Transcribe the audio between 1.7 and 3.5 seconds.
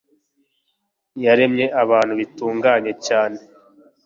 abantu bitunganye cyane